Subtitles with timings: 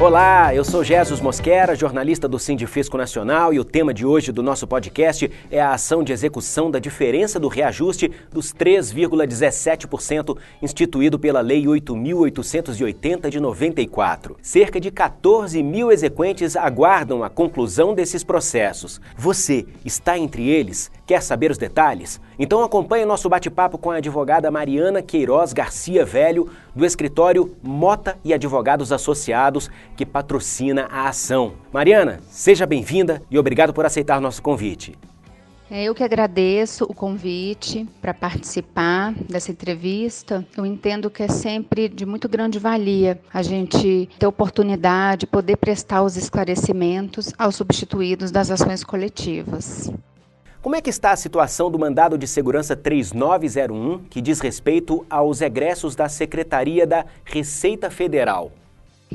[0.00, 4.42] Olá, eu sou Jesus Mosquera, jornalista do Sindifisco Nacional e o tema de hoje do
[4.42, 11.40] nosso podcast é a ação de execução da diferença do reajuste dos 3,17% instituído pela
[11.40, 14.36] Lei 8.880 de 94.
[14.42, 19.00] Cerca de 14 mil exequentes aguardam a conclusão desses processos.
[19.16, 20.90] Você está entre eles?
[21.06, 22.20] Quer saber os detalhes?
[22.36, 28.34] Então acompanhe nosso bate-papo com a advogada Mariana Queiroz Garcia Velho, do escritório Mota e
[28.34, 31.54] Advogados Associados, que patrocina a ação.
[31.72, 34.96] Mariana, seja bem-vinda e obrigado por aceitar nosso convite.
[35.70, 40.46] É, eu que agradeço o convite para participar dessa entrevista.
[40.56, 45.56] Eu entendo que é sempre de muito grande valia a gente ter oportunidade de poder
[45.56, 49.90] prestar os esclarecimentos aos substituídos das ações coletivas.
[50.60, 55.40] Como é que está a situação do mandado de segurança 3901, que diz respeito aos
[55.40, 58.50] egressos da Secretaria da Receita Federal?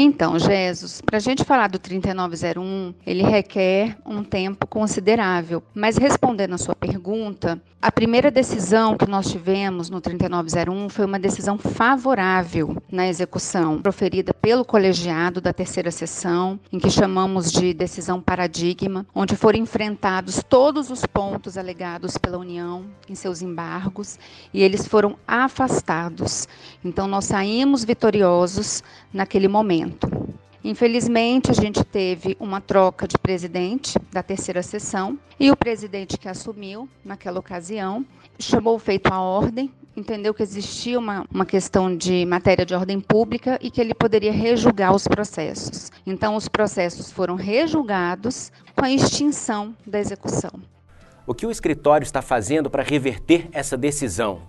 [0.00, 5.60] Então, Jesus, para a gente falar do 3901, ele requer um tempo considerável.
[5.74, 11.18] Mas respondendo a sua pergunta, a primeira decisão que nós tivemos no 3901 foi uma
[11.18, 18.18] decisão favorável na execução, proferida pelo colegiado da terceira sessão, em que chamamos de decisão
[18.18, 24.18] paradigma, onde foram enfrentados todos os pontos alegados pela União em seus embargos
[24.54, 26.48] e eles foram afastados.
[26.82, 28.82] Então, nós saímos vitoriosos
[29.12, 30.08] naquele momento.
[30.64, 36.26] Infelizmente, a gente teve uma troca de presidente da terceira sessão e o presidente que
[36.26, 38.02] assumiu naquela ocasião
[38.38, 43.58] chamou feito à ordem, entendeu que existia uma, uma questão de matéria de ordem pública
[43.60, 45.90] e que ele poderia rejulgar os processos.
[46.06, 50.52] Então, os processos foram rejulgados com a extinção da execução.
[51.26, 54.40] O que o escritório está fazendo para reverter essa decisão?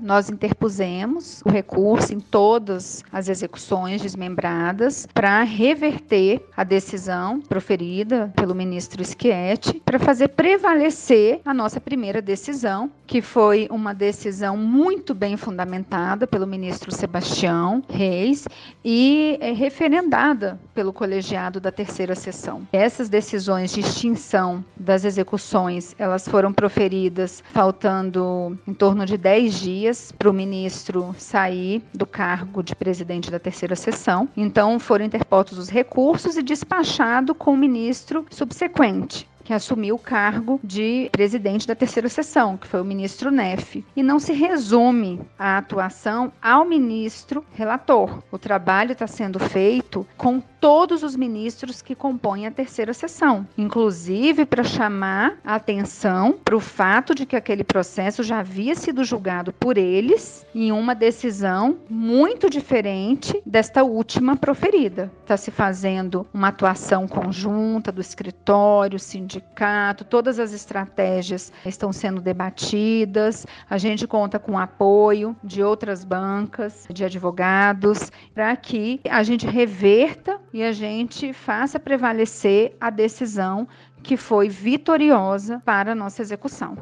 [0.00, 8.54] Nós interpusemos o recurso em todas as execuções desmembradas para reverter a decisão proferida pelo
[8.54, 15.36] ministro Schietti para fazer prevalecer a nossa primeira decisão, que foi uma decisão muito bem
[15.36, 18.46] fundamentada pelo ministro Sebastião Reis
[18.84, 22.68] e é referendada pelo colegiado da terceira sessão.
[22.70, 29.85] Essas decisões de extinção das execuções, elas foram proferidas faltando em torno de 10 dias
[29.86, 34.28] dias para o ministro sair do cargo de presidente da terceira sessão.
[34.36, 40.58] Então foram interpostos os recursos e despachado com o ministro subsequente que assumiu o cargo
[40.62, 43.84] de presidente da terceira sessão, que foi o ministro Neff.
[43.94, 48.24] E não se resume a atuação ao ministro relator.
[48.32, 54.44] O trabalho está sendo feito com todos os ministros que compõem a terceira sessão, inclusive
[54.44, 59.52] para chamar a atenção para o fato de que aquele processo já havia sido julgado
[59.52, 65.12] por eles em uma decisão muito diferente desta última proferida.
[65.22, 72.20] Está se fazendo uma atuação conjunta do escritório, sindicato, sindicato, todas as estratégias estão sendo
[72.20, 73.46] debatidas.
[73.68, 79.46] A gente conta com o apoio de outras bancas, de advogados, para que a gente
[79.46, 83.68] reverta e a gente faça prevalecer a decisão
[84.02, 86.76] que foi vitoriosa para a nossa execução.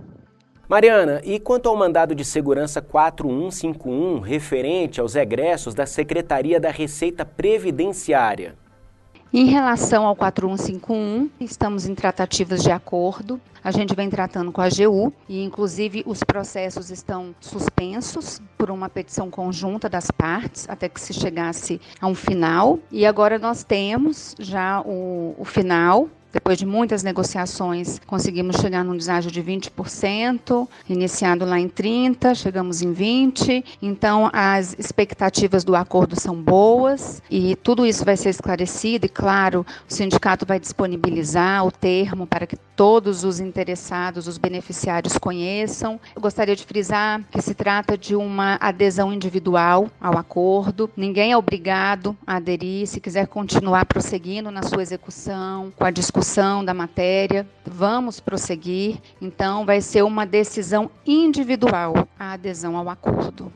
[0.68, 7.24] Mariana, e quanto ao mandado de segurança 4151, referente aos egressos da Secretaria da Receita
[7.24, 8.54] Previdenciária?
[9.36, 13.40] Em relação ao 4151, estamos em tratativas de acordo.
[13.64, 18.88] A gente vem tratando com a AGU e, inclusive, os processos estão suspensos por uma
[18.88, 22.78] petição conjunta das partes até que se chegasse a um final.
[22.92, 28.96] E agora nós temos já o, o final depois de muitas negociações, conseguimos chegar num
[28.96, 33.64] deságio de 20%, iniciado lá em 30%, chegamos em 20%.
[33.80, 39.06] Então, as expectativas do acordo são boas e tudo isso vai ser esclarecido.
[39.06, 45.16] E, claro, o sindicato vai disponibilizar o termo para que todos os interessados, os beneficiários
[45.16, 46.00] conheçam.
[46.16, 50.90] Eu gostaria de frisar que se trata de uma adesão individual ao acordo.
[50.96, 52.88] Ninguém é obrigado a aderir.
[52.88, 58.96] Se quiser continuar prosseguindo na sua execução, com a discussão discussão da matéria, vamos prosseguir.
[59.20, 63.52] Então, vai ser uma decisão individual a adesão ao acordo.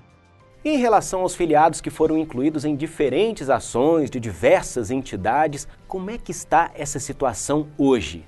[0.62, 6.18] Em relação aos filiados que foram incluídos em diferentes ações de diversas entidades, como é
[6.18, 8.26] que está essa situação hoje?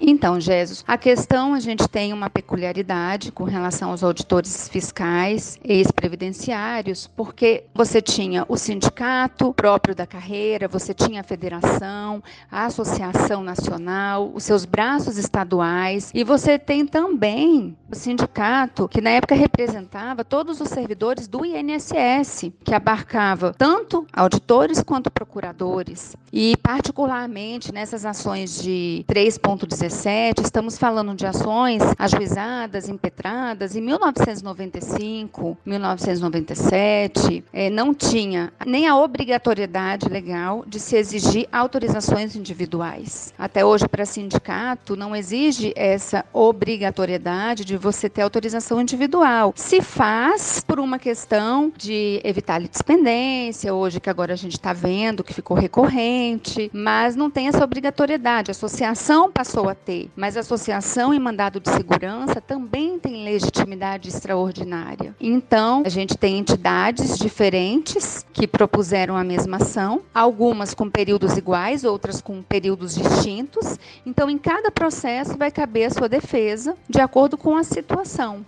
[0.00, 7.10] Então, Jesus, a questão a gente tem uma peculiaridade com relação aos auditores fiscais ex-previdenciários,
[7.16, 14.30] porque você tinha o sindicato próprio da carreira, você tinha a federação, a associação nacional,
[14.34, 20.60] os seus braços estaduais, e você tem também o sindicato que na época representava todos
[20.60, 26.16] os servidores do INSS, que abarcava tanto auditores quanto procuradores.
[26.32, 35.58] E particularmente nessas ações de 3.16 2017, estamos falando de ações ajuizadas, impetradas em 1995,
[35.64, 43.34] 1997, é, não tinha nem a obrigatoriedade legal de se exigir autorizações individuais.
[43.38, 49.52] Até hoje, para sindicato, não exige essa obrigatoriedade de você ter autorização individual.
[49.56, 55.24] Se faz por uma questão de evitar dispendência, hoje que agora a gente está vendo
[55.24, 58.50] que ficou recorrente, mas não tem essa obrigatoriedade.
[58.50, 59.73] A associação passou a
[60.16, 65.14] mas a associação e mandado de segurança também tem legitimidade extraordinária.
[65.20, 71.84] Então, a gente tem entidades diferentes que propuseram a mesma ação, algumas com períodos iguais,
[71.84, 73.78] outras com períodos distintos.
[74.04, 78.44] Então, em cada processo vai caber a sua defesa de acordo com a situação.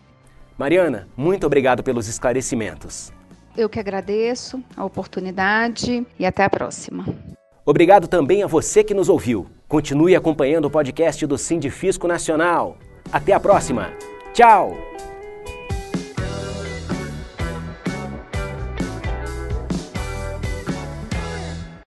[0.58, 3.12] Mariana, muito obrigado pelos esclarecimentos.
[3.56, 7.06] Eu que agradeço a oportunidade e até a próxima.
[7.64, 9.46] Obrigado também a você que nos ouviu.
[9.68, 12.78] Continue acompanhando o podcast do Sindifisco Nacional.
[13.10, 13.90] Até a próxima.
[14.32, 14.76] Tchau!